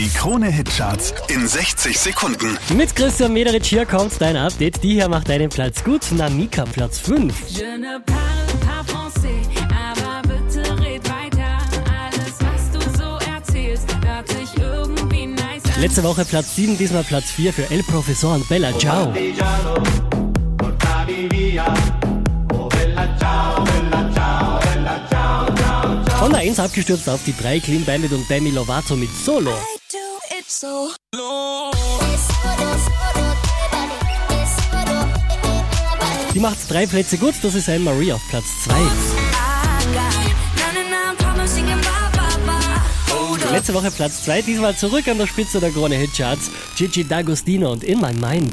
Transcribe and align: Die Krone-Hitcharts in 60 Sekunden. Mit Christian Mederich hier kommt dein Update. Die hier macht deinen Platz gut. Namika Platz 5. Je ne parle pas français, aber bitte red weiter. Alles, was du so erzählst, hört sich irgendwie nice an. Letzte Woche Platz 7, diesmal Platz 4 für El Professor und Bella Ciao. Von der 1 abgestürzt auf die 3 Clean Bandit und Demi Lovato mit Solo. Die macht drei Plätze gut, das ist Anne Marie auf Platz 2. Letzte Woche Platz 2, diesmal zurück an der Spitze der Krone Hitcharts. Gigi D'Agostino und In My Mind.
Die 0.00 0.08
Krone-Hitcharts 0.08 1.12
in 1.28 1.46
60 1.46 1.98
Sekunden. 1.98 2.56
Mit 2.74 2.96
Christian 2.96 3.34
Mederich 3.34 3.66
hier 3.66 3.84
kommt 3.84 4.18
dein 4.18 4.34
Update. 4.34 4.82
Die 4.82 4.94
hier 4.94 5.10
macht 5.10 5.28
deinen 5.28 5.50
Platz 5.50 5.84
gut. 5.84 6.10
Namika 6.12 6.64
Platz 6.64 7.00
5. 7.00 7.34
Je 7.48 7.76
ne 7.76 8.00
parle 8.06 8.46
pas 8.64 8.82
français, 8.90 9.44
aber 9.68 10.22
bitte 10.22 10.62
red 10.82 11.06
weiter. 11.06 11.58
Alles, 12.02 12.34
was 12.40 12.70
du 12.72 12.98
so 12.98 13.18
erzählst, 13.30 13.88
hört 14.02 14.26
sich 14.26 14.56
irgendwie 14.56 15.26
nice 15.26 15.64
an. 15.66 15.82
Letzte 15.82 16.02
Woche 16.02 16.24
Platz 16.24 16.56
7, 16.56 16.78
diesmal 16.78 17.04
Platz 17.04 17.30
4 17.32 17.52
für 17.52 17.70
El 17.70 17.82
Professor 17.82 18.36
und 18.36 18.48
Bella 18.48 18.72
Ciao. 18.78 19.12
Von 26.20 26.32
der 26.32 26.40
1 26.42 26.60
abgestürzt 26.60 27.08
auf 27.08 27.20
die 27.24 27.34
3 27.34 27.60
Clean 27.60 27.82
Bandit 27.82 28.12
und 28.12 28.28
Demi 28.28 28.50
Lovato 28.50 28.94
mit 28.94 29.08
Solo. 29.24 29.54
Die 36.34 36.38
macht 36.38 36.58
drei 36.68 36.86
Plätze 36.86 37.16
gut, 37.16 37.32
das 37.40 37.54
ist 37.54 37.70
Anne 37.70 37.80
Marie 37.80 38.12
auf 38.12 38.20
Platz 38.28 38.44
2. 38.64 38.74
Letzte 43.50 43.72
Woche 43.72 43.90
Platz 43.90 44.22
2, 44.24 44.42
diesmal 44.42 44.76
zurück 44.76 45.08
an 45.08 45.16
der 45.16 45.26
Spitze 45.26 45.58
der 45.58 45.70
Krone 45.70 45.94
Hitcharts. 45.94 46.50
Gigi 46.76 47.02
D'Agostino 47.02 47.68
und 47.68 47.82
In 47.82 47.98
My 47.98 48.12
Mind. 48.12 48.52